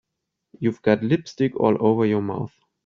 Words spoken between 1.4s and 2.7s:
all over your mouth.